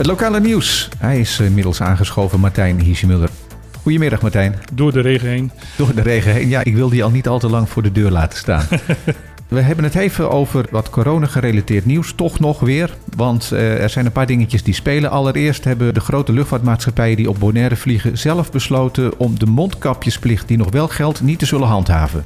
Het 0.00 0.08
lokale 0.08 0.40
nieuws. 0.40 0.88
Hij 0.98 1.20
is 1.20 1.40
inmiddels 1.40 1.80
aangeschoven, 1.80 2.40
Martijn 2.40 2.80
Hiesemuller. 2.80 3.28
Goedemiddag 3.82 4.22
Martijn. 4.22 4.54
Door 4.72 4.92
de 4.92 5.00
regen 5.00 5.28
heen. 5.28 5.50
Door 5.76 5.94
de 5.94 6.02
regen 6.02 6.32
heen. 6.32 6.48
Ja, 6.48 6.64
ik 6.64 6.74
wil 6.74 6.88
die 6.88 7.04
al 7.04 7.10
niet 7.10 7.28
al 7.28 7.38
te 7.38 7.50
lang 7.50 7.68
voor 7.68 7.82
de 7.82 7.92
deur 7.92 8.10
laten 8.10 8.38
staan. 8.38 8.66
We 9.48 9.60
hebben 9.60 9.84
het 9.84 9.94
even 9.94 10.30
over 10.30 10.66
wat 10.70 10.90
corona-gerelateerd 10.90 11.84
nieuws. 11.84 12.12
Toch 12.12 12.38
nog 12.38 12.60
weer. 12.60 12.96
Want 13.16 13.50
uh, 13.52 13.82
er 13.82 13.90
zijn 13.90 14.06
een 14.06 14.12
paar 14.12 14.26
dingetjes 14.26 14.62
die 14.62 14.74
spelen. 14.74 15.10
Allereerst 15.10 15.64
hebben 15.64 15.94
de 15.94 16.00
grote 16.00 16.32
luchtvaartmaatschappijen 16.32 17.16
die 17.16 17.28
op 17.28 17.38
Bonaire 17.38 17.76
vliegen 17.76 18.18
zelf 18.18 18.50
besloten 18.50 19.18
om 19.18 19.38
de 19.38 19.46
mondkapjesplicht 19.46 20.48
die 20.48 20.56
nog 20.56 20.70
wel 20.70 20.88
geldt 20.88 21.22
niet 21.22 21.38
te 21.38 21.46
zullen 21.46 21.68
handhaven. 21.68 22.24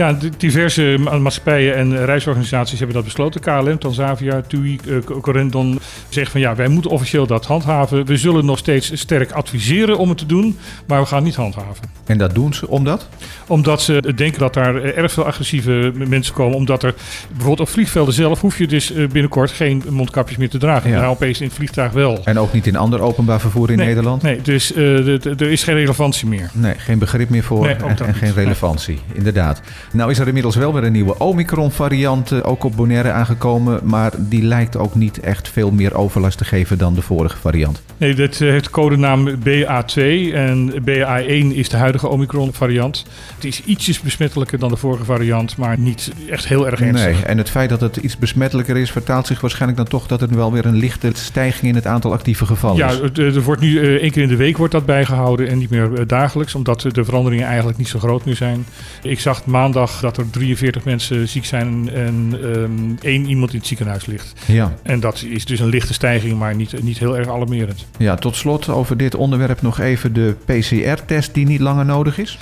Ja, 0.00 0.16
diverse 0.36 0.96
maatschappijen 0.98 1.76
en 1.76 2.04
reisorganisaties 2.04 2.78
hebben 2.78 2.96
dat 2.96 3.04
besloten. 3.04 3.40
KLM, 3.40 3.78
Tanzavia, 3.78 4.40
TUI, 4.40 4.78
uh, 4.86 4.98
Corendon 5.20 5.80
zeggen 6.08 6.32
van 6.32 6.40
ja, 6.40 6.54
wij 6.54 6.68
moeten 6.68 6.90
officieel 6.90 7.26
dat 7.26 7.46
handhaven. 7.46 8.06
We 8.06 8.16
zullen 8.16 8.44
nog 8.44 8.58
steeds 8.58 9.00
sterk 9.00 9.30
adviseren 9.30 9.98
om 9.98 10.08
het 10.08 10.18
te 10.18 10.26
doen, 10.26 10.58
maar 10.86 11.00
we 11.00 11.06
gaan 11.06 11.22
niet 11.22 11.34
handhaven. 11.34 11.88
En 12.06 12.18
dat 12.18 12.34
doen 12.34 12.54
ze 12.54 12.68
omdat? 12.68 13.08
Omdat 13.46 13.82
ze 13.82 14.12
denken 14.14 14.40
dat 14.40 14.54
daar 14.54 14.82
erg 14.82 15.12
veel 15.12 15.24
agressieve 15.24 15.92
mensen 15.94 16.34
komen. 16.34 16.56
Omdat 16.56 16.82
er 16.82 16.94
bijvoorbeeld 17.28 17.68
op 17.68 17.68
vliegvelden 17.68 18.14
zelf 18.14 18.40
hoef 18.40 18.58
je 18.58 18.66
dus 18.66 18.92
binnenkort 18.92 19.50
geen 19.50 19.82
mondkapjes 19.88 20.36
meer 20.36 20.50
te 20.50 20.58
dragen. 20.58 20.90
Ja. 20.90 21.00
Nou, 21.00 21.10
opeens 21.10 21.40
in 21.40 21.46
het 21.46 21.56
vliegtuig 21.56 21.92
wel. 21.92 22.20
En 22.24 22.38
ook 22.38 22.52
niet 22.52 22.66
in 22.66 22.76
ander 22.76 23.00
openbaar 23.00 23.40
vervoer 23.40 23.70
in 23.70 23.76
nee, 23.76 23.86
Nederland? 23.86 24.22
Nee, 24.22 24.42
dus 24.42 24.76
uh, 24.76 25.24
er 25.24 25.50
is 25.50 25.62
geen 25.62 25.74
relevantie 25.74 26.28
meer. 26.28 26.50
Nee, 26.52 26.74
geen 26.76 26.98
begrip 26.98 27.28
meer 27.28 27.42
voor 27.42 27.66
nee, 27.66 27.74
en, 27.74 28.06
en 28.06 28.14
geen 28.14 28.32
relevantie. 28.32 28.98
Inderdaad. 29.12 29.60
Nou 29.92 30.10
is 30.10 30.18
er 30.18 30.26
inmiddels 30.26 30.56
wel 30.56 30.74
weer 30.74 30.84
een 30.84 30.92
nieuwe 30.92 31.18
Omicron-variant 31.18 32.44
ook 32.44 32.64
op 32.64 32.76
Bonaire 32.76 33.10
aangekomen. 33.10 33.80
Maar 33.82 34.12
die 34.16 34.42
lijkt 34.42 34.76
ook 34.76 34.94
niet 34.94 35.20
echt 35.20 35.48
veel 35.48 35.70
meer 35.70 35.94
overlast 35.94 36.38
te 36.38 36.44
geven 36.44 36.78
dan 36.78 36.94
de 36.94 37.02
vorige 37.02 37.36
variant. 37.36 37.82
Nee, 37.96 38.14
dit 38.14 38.38
heeft 38.38 38.70
codenaam 38.70 39.28
BA2 39.28 40.02
en 40.32 40.72
BA1 40.72 41.54
is 41.54 41.68
de 41.68 41.76
huidige 41.76 42.08
Omicron-variant. 42.08 43.04
Het 43.34 43.44
is 43.44 43.62
ietsjes 43.64 44.00
besmettelijker 44.00 44.58
dan 44.58 44.68
de 44.68 44.76
vorige 44.76 45.04
variant, 45.04 45.56
maar 45.56 45.78
niet 45.78 46.12
echt 46.30 46.48
heel 46.48 46.66
erg 46.66 46.80
ernstig. 46.80 47.12
Nee, 47.12 47.24
en 47.24 47.38
het 47.38 47.50
feit 47.50 47.68
dat 47.68 47.80
het 47.80 47.96
iets 47.96 48.16
besmettelijker 48.16 48.76
is, 48.76 48.90
vertaalt 48.90 49.26
zich 49.26 49.40
waarschijnlijk 49.40 49.78
dan 49.78 49.88
toch 49.88 50.06
dat 50.06 50.22
er 50.22 50.36
wel 50.36 50.52
weer 50.52 50.66
een 50.66 50.76
lichte 50.76 51.10
stijging 51.12 51.68
in 51.68 51.74
het 51.74 51.86
aantal 51.86 52.12
actieve 52.12 52.46
gevallen 52.46 52.76
ja, 52.76 52.88
is. 52.88 52.98
Ja, 53.12 53.22
er 53.22 53.42
wordt 53.42 53.60
nu 53.60 53.98
één 53.98 54.10
keer 54.10 54.22
in 54.22 54.28
de 54.28 54.36
week 54.36 54.56
wordt 54.56 54.72
dat 54.72 54.86
bijgehouden 54.86 55.48
en 55.48 55.58
niet 55.58 55.70
meer 55.70 56.06
dagelijks, 56.06 56.54
omdat 56.54 56.80
de 56.80 57.04
veranderingen 57.04 57.46
eigenlijk 57.46 57.78
niet 57.78 57.88
zo 57.88 57.98
groot 57.98 58.24
meer 58.24 58.36
zijn. 58.36 58.66
Ik 59.02 59.20
zag 59.20 59.44
maandag 59.44 59.69
dat 59.72 60.16
er 60.16 60.30
43 60.30 60.84
mensen 60.84 61.28
ziek 61.28 61.44
zijn 61.44 61.90
en 61.90 62.38
um, 62.44 62.98
één 63.02 63.26
iemand 63.26 63.52
in 63.52 63.58
het 63.58 63.66
ziekenhuis 63.66 64.06
ligt. 64.06 64.32
Ja. 64.46 64.74
En 64.82 65.00
dat 65.00 65.24
is 65.28 65.44
dus 65.44 65.60
een 65.60 65.68
lichte 65.68 65.92
stijging, 65.92 66.38
maar 66.38 66.54
niet, 66.54 66.82
niet 66.82 66.98
heel 66.98 67.18
erg 67.18 67.28
alarmerend. 67.28 67.86
Ja, 67.98 68.14
tot 68.14 68.36
slot 68.36 68.68
over 68.68 68.96
dit 68.96 69.14
onderwerp 69.14 69.62
nog 69.62 69.80
even 69.80 70.12
de 70.12 70.34
PCR-test 70.44 71.34
die 71.34 71.46
niet 71.46 71.60
langer 71.60 71.84
nodig 71.84 72.18
is. 72.18 72.38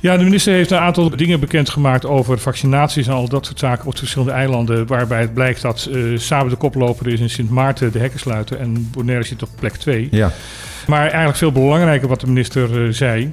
Ja, 0.00 0.16
de 0.16 0.24
minister 0.24 0.52
heeft 0.52 0.70
een 0.70 0.78
aantal 0.78 1.16
dingen 1.16 1.40
bekendgemaakt 1.40 2.06
over 2.06 2.38
vaccinaties 2.38 3.06
en 3.06 3.12
al 3.12 3.28
dat 3.28 3.46
soort 3.46 3.58
zaken 3.58 3.86
op 3.86 3.98
verschillende 3.98 4.32
eilanden. 4.32 4.86
Waarbij 4.86 5.20
het 5.20 5.34
blijkt 5.34 5.62
dat 5.62 5.88
uh, 5.90 6.18
samen 6.18 6.50
de 6.50 6.56
koploper 6.56 7.08
is 7.08 7.20
in 7.20 7.30
Sint 7.30 7.50
Maarten 7.50 7.92
de 7.92 7.98
hekken 7.98 8.20
sluiten 8.20 8.58
en 8.58 8.90
Bonaire 8.90 9.24
zit 9.24 9.42
op 9.42 9.48
plek 9.58 9.76
2. 9.76 10.08
Ja. 10.10 10.32
Maar 10.86 11.02
eigenlijk 11.02 11.36
veel 11.36 11.52
belangrijker 11.52 12.08
wat 12.08 12.20
de 12.20 12.26
minister 12.26 12.86
uh, 12.86 12.92
zei, 12.92 13.30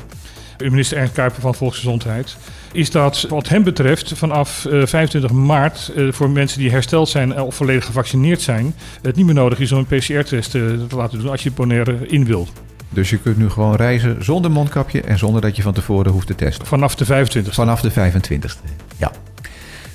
minister 0.58 0.98
Ernst 0.98 1.14
Kuiper 1.14 1.42
van 1.42 1.56
Volksgezondheid, 1.56 2.38
is 2.72 2.92
dat 2.92 3.26
wat 3.30 3.50
hem 3.50 3.64
betreft 3.64 4.12
vanaf 4.16 4.66
uh, 4.66 4.86
25 4.86 5.32
maart 5.32 5.92
uh, 5.96 6.12
voor 6.12 6.30
mensen 6.30 6.60
die 6.60 6.72
hersteld 6.72 7.10
zijn 7.10 7.42
of 7.42 7.56
volledig 7.56 7.86
gevaccineerd 7.86 8.42
zijn, 8.42 8.76
het 9.02 9.16
niet 9.16 9.26
meer 9.26 9.36
nodig 9.36 9.60
is 9.60 9.72
om 9.72 9.78
een 9.78 9.98
PCR-test 9.98 10.52
te 10.52 10.86
laten 10.96 11.20
doen 11.20 11.30
als 11.30 11.44
je 11.44 11.52
Bonaire 11.52 12.08
in 12.08 12.26
wilt. 12.26 12.52
Dus 12.90 13.10
je 13.10 13.18
kunt 13.18 13.38
nu 13.38 13.50
gewoon 13.50 13.76
reizen 13.76 14.24
zonder 14.24 14.52
mondkapje 14.52 15.02
en 15.02 15.18
zonder 15.18 15.42
dat 15.42 15.56
je 15.56 15.62
van 15.62 15.74
tevoren 15.74 16.12
hoeft 16.12 16.28
te 16.28 16.36
testen. 16.36 16.66
Vanaf 16.66 16.96
de 16.96 17.06
25 17.06 17.54
Vanaf 17.54 17.82
de 17.82 17.92
25ste, 17.92 18.70
ja. 18.98 19.12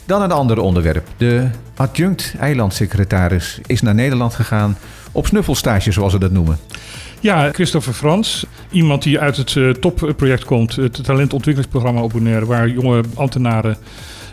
Dan 0.09 0.23
een 0.23 0.33
ander 0.33 0.61
onderwerp. 0.61 1.07
De 1.17 1.49
adjunct 1.77 2.35
eilandsecretaris 2.39 3.61
is 3.67 3.83
naar 3.83 3.95
Nederland 3.95 4.35
gegaan 4.35 4.79
op 5.13 5.27
snuffelstage, 5.27 5.93
zoals 5.93 6.13
ze 6.13 6.19
dat 6.19 6.31
noemen. 6.31 6.59
Ja, 7.21 7.53
Christopher 7.53 7.93
Frans, 7.93 8.47
iemand 8.71 9.03
die 9.03 9.19
uit 9.19 9.37
het 9.37 9.55
uh, 9.55 9.71
topproject 9.71 10.45
komt, 10.45 10.77
het 10.77 11.05
talentontwikkelingsprogramma 11.05 12.03
op 12.03 12.13
waar 12.47 12.69
jonge 12.69 13.03
ambtenaren 13.15 13.77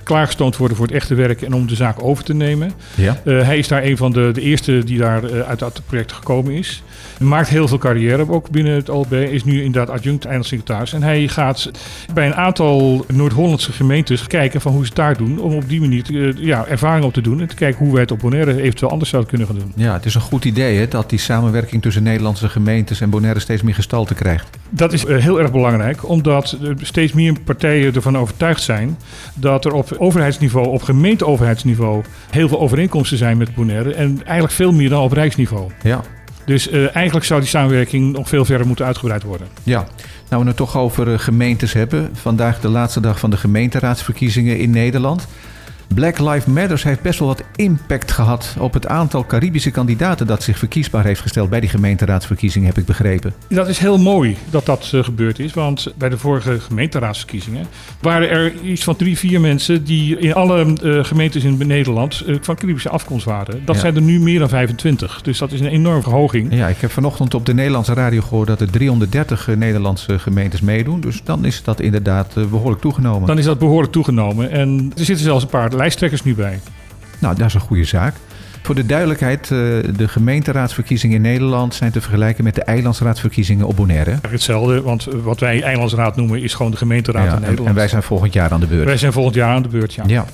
klaargestoomd 0.06 0.58
worden 0.58 0.78
voor 0.78 0.86
het 0.86 0.96
echte 0.96 1.16
werk 1.16 1.42
en 1.42 1.54
om 1.54 1.68
de 1.68 1.76
zaak 1.76 2.04
over 2.04 2.24
te 2.24 2.34
nemen. 2.34 2.72
Ja. 2.96 3.22
Uh, 3.24 3.44
hij 3.44 3.58
is 3.58 3.68
daar 3.68 3.84
een 3.84 3.98
van 3.98 4.12
de, 4.12 4.30
de 4.34 4.42
eerste 4.42 4.84
die 4.84 4.98
daar 4.98 5.24
uh, 5.24 5.40
uit 5.40 5.60
dat 5.60 5.82
project 5.86 6.12
gekomen 6.12 6.54
is. 6.54 6.84
Maakt 7.20 7.50
heel 7.50 7.68
veel 7.68 7.78
carrière 7.78 8.32
ook 8.32 8.50
binnen 8.50 8.74
het 8.74 8.90
OLB. 8.90 9.14
Is 9.14 9.44
nu 9.44 9.64
inderdaad 9.64 9.96
adjunct 9.96 10.26
eilandsecretaris. 10.26 10.94
En 10.94 11.04
hij 11.04 11.28
gaat 11.28 11.72
bij 12.14 12.26
een 12.26 12.36
aantal 12.36 13.06
Noord-Hollandse 13.14 13.72
gemeentes 13.72 14.28
kijken 14.28 14.62
van 14.62 14.72
hoe 14.72 14.82
ze 14.82 14.88
het 14.88 14.96
daar 14.96 15.18
doen. 15.18 15.40
Om 15.40 15.54
op 15.54 15.70
die 15.70 15.80
manier 15.80 16.12
uh, 16.12 16.34
ja, 16.38 16.66
ervaring 16.66 17.06
op 17.06 17.14
te 17.14 17.22
doen. 17.22 17.42
En 17.42 17.48
te 17.48 17.56
kijken 17.56 17.84
hoe 17.86 17.94
wij 17.94 18.02
het 18.02 18.12
op 18.12 18.20
Bonaire 18.20 18.62
eventueel 18.62 18.92
anders 18.92 19.10
zouden 19.10 19.32
kunnen 19.32 19.48
gaan 19.48 19.60
doen. 19.60 19.86
Ja, 19.86 19.94
het 19.94 20.06
is 20.06 20.16
een 20.16 20.22
goed 20.22 20.46
idee 20.46 20.78
hè, 20.78 20.88
dat 20.88 21.10
die 21.10 21.20
samenwerking 21.20 21.82
tussen 21.82 22.04
Nederlandse 22.04 22.50
gemeentes 22.50 23.02
en 23.02 23.10
Bonaire 23.10 23.40
steeds 23.40 23.62
meer 23.62 23.76
gestalte 23.76 24.14
krijgt. 24.14 24.58
Dat 24.70 24.94
is 24.94 25.08
heel 25.08 25.40
erg 25.40 25.52
belangrijk. 25.52 26.10
Omdat 26.10 26.58
steeds 26.82 27.14
meer 27.14 27.40
partijen 27.40 27.94
ervan 27.94 28.18
overtuigd 28.18 28.62
zijn 28.62 28.98
dat 29.34 29.66
er 29.66 29.74
op 29.74 29.95
overheidsniveau, 30.00 30.68
op 30.68 30.82
gemeenteoverheidsniveau, 30.82 32.04
heel 32.30 32.48
veel 32.48 32.60
overeenkomsten 32.60 33.18
zijn 33.18 33.38
met 33.38 33.56
Bonaire. 33.56 33.94
En 33.94 34.20
eigenlijk 34.24 34.54
veel 34.54 34.72
meer 34.72 34.90
dan 34.90 35.04
op 35.04 35.12
rijksniveau. 35.12 35.72
Ja. 35.84 36.02
Dus 36.46 36.72
uh, 36.72 36.96
eigenlijk 36.96 37.26
zou 37.26 37.40
die 37.40 37.50
samenwerking 37.50 38.14
nog 38.14 38.30
veel 38.30 38.46
verder 38.46 38.68
moeten 38.68 38.86
uitgebreid 38.86 39.24
worden. 39.24 39.48
Ja, 39.64 39.88
nou 40.30 40.42
we 40.42 40.48
het 40.48 40.58
toch 40.58 40.78
over 40.78 41.08
uh, 41.08 41.20
gemeentes 41.20 41.74
hebben. 41.74 42.10
Vandaag 42.14 42.60
de 42.60 42.70
laatste 42.70 43.00
dag 43.00 43.20
van 43.20 43.30
de 43.30 43.38
gemeenteraadsverkiezingen 43.38 44.60
in 44.60 44.70
Nederland. 44.70 45.28
Black 45.94 46.20
Lives 46.20 46.46
Matter 46.46 46.82
heeft 46.84 47.02
best 47.02 47.20
wel 47.20 47.28
wat 47.28 47.44
impact 47.56 48.12
gehad 48.12 48.56
op 48.60 48.74
het 48.74 48.88
aantal 48.88 49.26
Caribische 49.26 49.72
kandidaten 49.72 50.28
dat 50.28 50.44
zich 50.44 50.58
verkiesbaar 50.58 51.04
heeft 51.04 51.22
gesteld 51.22 51.50
bij 51.50 51.60
die 51.60 51.70
gemeenteraadsverkiezingen, 51.70 52.68
heb 52.68 52.78
ik 52.78 52.86
begrepen. 52.86 53.34
Dat 53.50 53.68
is 53.68 53.78
heel 53.78 53.98
mooi 53.98 54.38
dat 54.50 54.66
dat 54.66 54.92
uh, 54.96 55.04
gebeurd 55.04 55.40
is, 55.40 55.54
want 55.54 55.94
bij 55.98 56.10
de 56.10 56.18
vorige 56.18 56.60
gemeenteraadsverkiezingen 56.60 57.66
waren 58.02 58.30
er 58.30 58.54
iets 58.64 58.84
van 58.84 58.96
drie, 58.96 59.18
vier 59.18 59.42
mensen 59.42 59.84
die 59.84 60.20
in 60.20 60.34
alle 60.34 60.66
uh, 60.84 61.04
gemeentes 61.04 61.44
in 61.44 61.58
Nederland 61.58 62.24
uh, 62.28 62.36
van 62.42 62.56
Caribische 62.56 62.90
afkomst 62.90 63.26
waren. 63.26 63.62
Dat 63.66 63.76
ja. 63.76 63.82
zijn 63.82 63.96
er 63.96 64.02
nu 64.02 64.20
meer 64.20 64.40
dan 64.40 64.50
25, 64.50 65.22
dus 65.22 65.38
dat 65.38 65.52
is 65.52 65.60
een 65.60 65.68
enorme 65.68 66.02
verhoging. 66.02 66.54
Ja, 66.54 66.68
ik 66.68 66.78
heb 66.78 66.92
vanochtend 66.92 67.34
op 67.34 67.46
de 67.46 67.54
Nederlandse 67.54 67.94
radio 67.94 68.22
gehoord 68.22 68.48
dat 68.48 68.62
er 68.62 68.70
330 68.72 69.48
Nederlandse 69.56 70.20
gemeentes 70.20 70.62
meedoen, 70.62 71.02
dus 71.02 71.22
dan 71.24 71.46
is 71.46 71.64
dat 71.64 71.80
inderdaad 71.80 72.34
behoorlijk 72.50 72.82
toegenomen. 72.82 73.28
Dan 73.28 73.38
is 73.38 73.46
dat 73.46 73.60
behoorlijk 73.60 73.92
toegenomen 73.92 74.52
en 74.52 74.92
er 74.98 75.06
zitten 75.06 75.26
zelfs 75.26 75.44
een 75.44 75.50
paar 75.50 75.70
lijsttrekkers 75.86 76.24
nu 76.24 76.36
bij. 76.36 76.60
Nou, 77.20 77.36
dat 77.36 77.48
is 77.48 77.54
een 77.54 77.60
goede 77.60 77.84
zaak. 77.84 78.16
Voor 78.62 78.76
de 78.76 78.86
duidelijkheid, 78.86 79.48
de 79.48 80.08
gemeenteraadsverkiezingen 80.08 81.16
in 81.16 81.22
Nederland 81.22 81.74
zijn 81.74 81.92
te 81.92 82.02
vergelijken 82.02 82.44
met 82.44 82.56
de 82.56 82.64
eilandsraadsverkiezingen 82.64 83.68
op 83.68 83.76
Bonaire. 83.76 84.18
Hetzelfde, 84.30 84.82
want 84.82 85.08
wat 85.24 85.40
wij 85.40 85.62
eilandsraad 85.62 86.16
noemen 86.16 86.42
is 86.42 86.54
gewoon 86.54 86.72
de 86.72 86.78
gemeenteraad 86.78 87.26
ja, 87.26 87.34
in 87.34 87.42
Nederland. 87.42 87.68
En 87.68 87.76
wij 87.76 87.88
zijn 87.88 88.04
volgend 88.04 88.34
jaar 88.34 88.52
aan 88.52 88.60
de 88.60 88.66
beurt. 88.66 88.86
Wij 88.86 88.98
zijn 88.98 89.14
volgend 89.14 89.36
jaar 89.36 89.56
aan 89.56 89.62
de 89.62 89.68
beurt, 89.68 89.94
ja. 89.94 90.04
ja. 90.08 90.26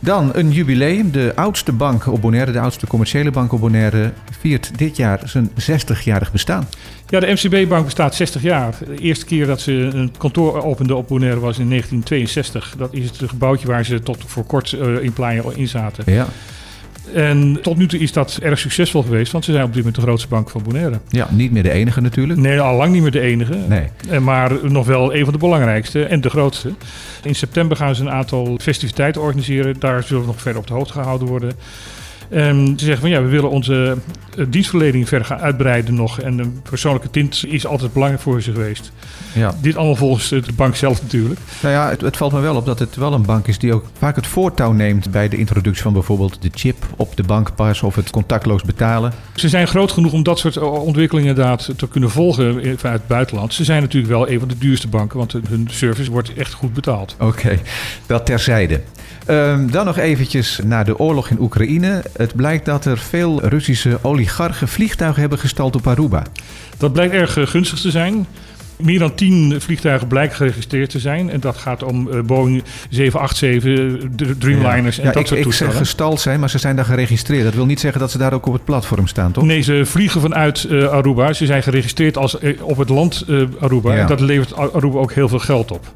Dan 0.00 0.30
een 0.32 0.50
jubileum. 0.50 1.10
De 1.10 1.32
oudste 1.34 1.72
bank 1.72 2.06
op 2.06 2.20
Bonaire, 2.20 2.52
de 2.52 2.60
oudste 2.60 2.86
commerciële 2.86 3.30
bank 3.30 3.52
op 3.52 3.60
Bonaire, 3.60 4.12
viert 4.40 4.78
dit 4.78 4.96
jaar 4.96 5.20
zijn 5.24 5.50
60-jarig 5.50 6.32
bestaan. 6.32 6.68
Ja, 7.06 7.20
de 7.20 7.26
MCB-bank 7.26 7.84
bestaat 7.84 8.14
60 8.14 8.42
jaar. 8.42 8.74
De 8.86 8.98
eerste 8.98 9.24
keer 9.24 9.46
dat 9.46 9.60
ze 9.60 9.72
een 9.72 10.12
kantoor 10.18 10.64
opende 10.64 10.94
op 10.94 11.08
Bonaire 11.08 11.40
was 11.40 11.58
in 11.58 11.68
1962. 11.68 12.74
Dat 12.78 12.94
is 12.94 13.04
het 13.04 13.30
gebouwtje 13.30 13.66
waar 13.66 13.84
ze 13.84 14.00
tot 14.00 14.24
voor 14.26 14.44
kort 14.44 14.72
uh, 14.72 15.02
in 15.02 15.12
Playa 15.12 15.42
in 15.54 15.68
zaten. 15.68 16.12
Ja. 16.12 16.26
En 17.14 17.58
tot 17.62 17.76
nu 17.76 17.86
toe 17.86 17.98
is 17.98 18.12
dat 18.12 18.38
erg 18.42 18.58
succesvol 18.58 19.02
geweest, 19.02 19.32
want 19.32 19.44
ze 19.44 19.52
zijn 19.52 19.64
op 19.64 19.68
dit 19.68 19.78
moment 19.78 19.94
de 19.94 20.00
grootste 20.00 20.28
bank 20.28 20.50
van 20.50 20.62
Bonaire. 20.62 21.00
Ja, 21.08 21.28
niet 21.30 21.52
meer 21.52 21.62
de 21.62 21.70
enige 21.70 22.00
natuurlijk. 22.00 22.40
Nee, 22.40 22.60
al 22.60 22.76
lang 22.76 22.92
niet 22.92 23.02
meer 23.02 23.10
de 23.10 23.20
enige. 23.20 23.56
Nee. 23.68 24.20
Maar 24.20 24.52
nog 24.62 24.86
wel 24.86 25.14
een 25.14 25.24
van 25.24 25.32
de 25.32 25.38
belangrijkste 25.38 26.04
en 26.04 26.20
de 26.20 26.30
grootste. 26.30 26.72
In 27.22 27.34
september 27.34 27.76
gaan 27.76 27.94
ze 27.94 28.02
een 28.02 28.10
aantal 28.10 28.58
festiviteiten 28.60 29.22
organiseren. 29.22 29.76
Daar 29.78 30.02
zullen 30.02 30.22
we 30.22 30.28
nog 30.28 30.40
verder 30.40 30.60
op 30.60 30.66
de 30.66 30.74
hoogte 30.74 30.92
gehouden 30.92 31.28
worden. 31.28 31.52
En 32.28 32.74
ze 32.76 32.84
zeggen 32.84 33.00
van 33.00 33.10
ja, 33.10 33.22
we 33.22 33.28
willen 33.28 33.50
onze 33.50 33.96
dienstverlening 34.48 35.08
verder 35.08 35.26
gaan 35.26 35.38
uitbreiden 35.38 35.94
nog. 35.94 36.20
En 36.20 36.38
een 36.38 36.60
persoonlijke 36.62 37.10
tint 37.10 37.44
is 37.46 37.66
altijd 37.66 37.92
belangrijk 37.92 38.22
voor 38.22 38.42
ze 38.42 38.52
geweest. 38.52 38.92
Ja. 39.34 39.54
Dit 39.60 39.76
allemaal 39.76 39.96
volgens 39.96 40.28
de 40.28 40.52
bank 40.56 40.76
zelf 40.76 41.02
natuurlijk. 41.02 41.40
Nou 41.62 41.74
ja, 41.74 41.88
het, 41.88 42.00
het, 42.00 42.16
valt 42.16 42.32
me 42.32 42.40
wel 42.40 42.56
op 42.56 42.66
dat 42.66 42.78
het 42.78 42.96
wel 42.96 43.12
een 43.12 43.24
bank 43.24 43.46
is 43.46 43.58
die 43.58 43.74
ook 43.74 43.84
vaak 43.98 44.16
het 44.16 44.26
voortouw 44.26 44.72
neemt 44.72 45.10
bij 45.10 45.28
de 45.28 45.36
introductie 45.36 45.82
van 45.82 45.92
bijvoorbeeld 45.92 46.42
de 46.42 46.50
chip 46.54 46.86
op 46.96 47.16
de 47.16 47.22
bankpas 47.22 47.82
of 47.82 47.94
het 47.94 48.10
contactloos 48.10 48.62
betalen. 48.62 49.12
Ze 49.34 49.48
zijn 49.48 49.68
groot 49.68 49.92
genoeg 49.92 50.12
om 50.12 50.22
dat 50.22 50.38
soort 50.38 50.56
ontwikkelingen 50.58 51.28
inderdaad 51.28 51.70
te 51.76 51.88
kunnen 51.88 52.10
volgen 52.10 52.54
vanuit 52.78 52.98
het 52.98 53.06
buitenland. 53.06 53.54
Ze 53.54 53.64
zijn 53.64 53.82
natuurlijk 53.82 54.12
wel 54.12 54.28
een 54.28 54.38
van 54.38 54.48
de 54.48 54.58
duurste 54.58 54.88
banken, 54.88 55.18
want 55.18 55.32
hun 55.32 55.68
service 55.70 56.10
wordt 56.10 56.34
echt 56.34 56.52
goed 56.52 56.72
betaald. 56.72 57.14
Oké, 57.18 57.24
okay. 57.24 57.60
dat 58.06 58.26
terzijde. 58.26 58.80
Ehm, 59.28 59.70
dan 59.70 59.84
nog 59.84 59.98
eventjes 59.98 60.60
naar 60.64 60.84
de 60.84 60.98
oorlog 60.98 61.30
in 61.30 61.40
Oekraïne. 61.40 62.02
Het 62.18 62.34
blijkt 62.36 62.64
dat 62.64 62.84
er 62.84 62.98
veel 62.98 63.44
Russische 63.44 63.98
oligarchen 64.02 64.68
vliegtuigen 64.68 65.20
hebben 65.20 65.38
gestald 65.38 65.76
op 65.76 65.86
Aruba. 65.86 66.22
Dat 66.76 66.92
blijkt 66.92 67.14
erg 67.14 67.36
eh, 67.36 67.46
gunstig 67.46 67.80
te 67.80 67.90
zijn. 67.90 68.26
Meer 68.76 68.98
dan 68.98 69.14
tien 69.14 69.60
vliegtuigen 69.60 70.08
blijken 70.08 70.36
geregistreerd 70.36 70.90
te 70.90 70.98
zijn. 70.98 71.30
En 71.30 71.40
dat 71.40 71.56
gaat 71.56 71.82
om 71.82 72.08
uh, 72.08 72.20
Boeing 72.20 72.62
787, 72.90 74.10
de 74.10 74.38
Dreamliners 74.38 74.96
ja. 74.96 75.02
en 75.02 75.08
ja, 75.08 75.14
dat 75.14 75.22
ik, 75.22 75.28
soort 75.28 75.38
ik 75.38 75.44
toestellen. 75.44 75.72
zeg 75.72 75.82
gestald 75.82 76.20
zijn, 76.20 76.40
maar 76.40 76.50
ze 76.50 76.58
zijn 76.58 76.76
daar 76.76 76.84
geregistreerd. 76.84 77.44
Dat 77.44 77.54
wil 77.54 77.66
niet 77.66 77.80
zeggen 77.80 78.00
dat 78.00 78.10
ze 78.10 78.18
daar 78.18 78.32
ook 78.32 78.46
op 78.46 78.52
het 78.52 78.64
platform 78.64 79.06
staan, 79.06 79.32
toch? 79.32 79.44
Nee, 79.44 79.60
ze 79.60 79.82
vliegen 79.84 80.20
vanuit 80.20 80.66
uh, 80.70 80.88
Aruba. 80.88 81.32
Ze 81.32 81.46
zijn 81.46 81.62
geregistreerd 81.62 82.16
als, 82.16 82.36
uh, 82.40 82.62
op 82.62 82.76
het 82.76 82.88
land 82.88 83.24
Aruba. 83.60 83.94
Ja. 83.94 84.00
En 84.00 84.06
dat 84.06 84.20
levert 84.20 84.56
Aruba 84.56 84.98
ook 84.98 85.12
heel 85.12 85.28
veel 85.28 85.38
geld 85.38 85.70
op. 85.70 85.86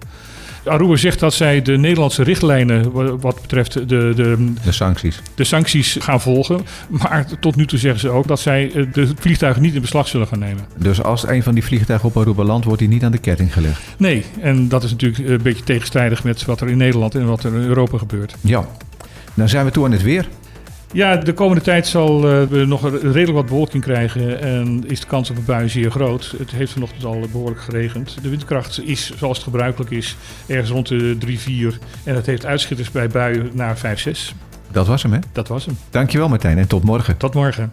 Aruba 0.64 0.96
zegt 0.96 1.18
dat 1.20 1.34
zij 1.34 1.62
de 1.62 1.76
Nederlandse 1.76 2.22
richtlijnen 2.22 2.90
wat 3.20 3.40
betreft 3.40 3.72
de, 3.72 3.84
de, 3.86 4.52
de, 4.64 4.72
sancties. 4.72 5.22
de 5.34 5.44
sancties 5.44 5.96
gaan 6.00 6.20
volgen. 6.20 6.60
Maar 6.88 7.26
tot 7.40 7.56
nu 7.56 7.66
toe 7.66 7.78
zeggen 7.78 8.00
ze 8.00 8.08
ook 8.08 8.26
dat 8.26 8.40
zij 8.40 8.88
de 8.92 9.10
vliegtuigen 9.18 9.62
niet 9.62 9.74
in 9.74 9.80
beslag 9.80 10.08
zullen 10.08 10.26
gaan 10.26 10.38
nemen. 10.38 10.64
Dus 10.76 11.02
als 11.02 11.26
een 11.28 11.42
van 11.42 11.54
die 11.54 11.64
vliegtuigen 11.64 12.08
op 12.08 12.16
Aruba 12.16 12.42
landt, 12.42 12.64
wordt 12.64 12.80
hij 12.80 12.88
niet 12.88 13.04
aan 13.04 13.12
de 13.12 13.18
ketting 13.18 13.52
gelegd? 13.52 13.80
Nee, 13.96 14.24
en 14.40 14.68
dat 14.68 14.82
is 14.82 14.90
natuurlijk 14.90 15.28
een 15.28 15.42
beetje 15.42 15.64
tegenstrijdig 15.64 16.24
met 16.24 16.44
wat 16.44 16.60
er 16.60 16.68
in 16.68 16.76
Nederland 16.76 17.14
en 17.14 17.26
wat 17.26 17.44
er 17.44 17.54
in 17.54 17.60
Europa 17.60 17.98
gebeurt. 17.98 18.34
Ja, 18.40 18.66
dan 19.34 19.48
zijn 19.48 19.64
we 19.64 19.70
toe 19.70 19.84
aan 19.84 19.92
het 19.92 20.02
weer. 20.02 20.28
Ja, 20.92 21.16
de 21.16 21.32
komende 21.32 21.62
tijd 21.62 21.86
zal 21.86 22.16
uh, 22.16 22.42
we 22.42 22.64
nog 22.64 22.90
redelijk 22.90 23.32
wat 23.32 23.46
bewolking 23.46 23.82
krijgen 23.82 24.40
en 24.40 24.84
is 24.86 25.00
de 25.00 25.06
kans 25.06 25.30
op 25.30 25.36
een 25.36 25.44
bui 25.44 25.68
zeer 25.68 25.90
groot. 25.90 26.34
Het 26.38 26.50
heeft 26.50 26.72
vanochtend 26.72 27.04
al 27.04 27.20
behoorlijk 27.32 27.60
geregend. 27.60 28.22
De 28.22 28.28
windkracht 28.28 28.82
is, 28.84 29.12
zoals 29.16 29.36
het 29.36 29.46
gebruikelijk 29.46 29.90
is, 29.90 30.16
ergens 30.46 30.70
rond 30.70 30.88
de 30.88 31.16
3, 31.18 31.38
4 31.38 31.78
en 32.04 32.14
het 32.14 32.26
heeft 32.26 32.46
uitschitters 32.46 32.90
bij 32.90 33.08
buien 33.08 33.50
naar 33.52 33.78
5, 33.78 34.00
6. 34.00 34.34
Dat 34.70 34.86
was 34.86 35.02
hem, 35.02 35.12
hè? 35.12 35.18
Dat 35.32 35.48
was 35.48 35.66
hem. 35.66 35.76
Dankjewel 35.90 36.28
Martijn 36.28 36.58
en 36.58 36.68
tot 36.68 36.82
morgen. 36.82 37.16
Tot 37.16 37.34
morgen. 37.34 37.72